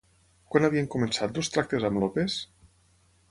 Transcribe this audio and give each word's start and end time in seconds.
Quan 0.53 0.65
havien 0.69 0.87
començat 0.95 1.37
els 1.41 1.53
tractes 1.57 1.87
amb 1.91 2.03
López? 2.05 2.39